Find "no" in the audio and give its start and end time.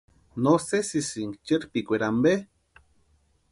0.43-0.53